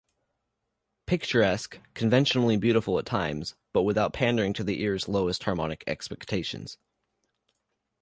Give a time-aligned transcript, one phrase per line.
[1.05, 6.79] Picturesque, conventionally beautiful at times, but without pandering to the ears' lowest harmonic expectations.